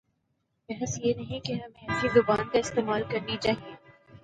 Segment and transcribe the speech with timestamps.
[0.69, 3.75] بحث یہ نہیں کہ ہمیں ایسی زبان استعمال کرنی چاہیے۔